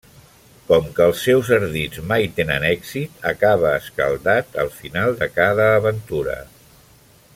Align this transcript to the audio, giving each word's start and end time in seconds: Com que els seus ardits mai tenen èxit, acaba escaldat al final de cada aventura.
Com 0.69 0.85
que 0.99 1.03
els 1.09 1.19
seus 1.25 1.51
ardits 1.57 2.01
mai 2.11 2.25
tenen 2.39 2.65
èxit, 2.71 3.19
acaba 3.33 3.75
escaldat 3.83 4.59
al 4.65 4.73
final 4.79 5.15
de 5.21 5.29
cada 5.37 5.69
aventura. 5.83 6.39